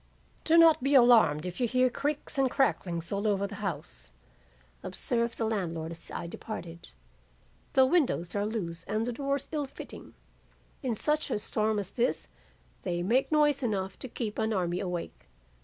[0.45, 4.09] "'Do not be alarmed if you hear creaks and cracklings all over the house,'
[4.81, 6.89] observed the landlord as I departed.
[7.73, 10.15] 'The windows are loose and the doors ill fitting.
[10.81, 12.27] In such a storm as this
[12.81, 15.29] they make noise enough to keep an army awake.